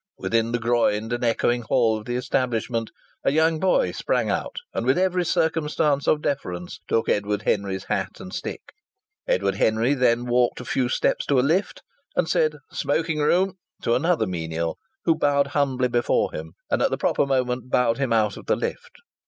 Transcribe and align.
Within 0.17 0.51
the 0.51 0.57
groined 0.57 1.13
and 1.13 1.23
echoing 1.23 1.61
hall 1.61 1.99
of 1.99 2.05
the 2.05 2.15
establishment 2.15 2.89
a 3.23 3.31
young 3.31 3.59
boy 3.59 3.91
sprang 3.91 4.31
out 4.31 4.55
and, 4.73 4.83
with 4.83 4.97
every 4.97 5.23
circumstance 5.23 6.07
of 6.07 6.23
deference, 6.23 6.79
took 6.87 7.07
Edward 7.07 7.43
Henry's 7.43 7.83
hat 7.83 8.19
and 8.19 8.33
stick. 8.33 8.73
Edward 9.27 9.53
Henry 9.57 9.93
then 9.93 10.25
walked 10.25 10.59
a 10.59 10.65
few 10.65 10.89
steps 10.89 11.23
to 11.27 11.39
a 11.39 11.45
lift, 11.45 11.83
and 12.15 12.27
said 12.27 12.55
"smoking 12.71 13.19
room" 13.19 13.59
to 13.83 13.93
another 13.93 14.25
menial, 14.25 14.79
who 15.05 15.13
bowed 15.15 15.45
humbly 15.49 15.87
before 15.87 16.31
him, 16.33 16.53
and 16.71 16.81
at 16.81 16.89
the 16.89 16.97
proper 16.97 17.27
moment 17.27 17.69
bowed 17.69 17.99
him 17.99 18.11
out 18.11 18.37
of 18.37 18.47
the 18.47 18.55
lift. 18.55 18.95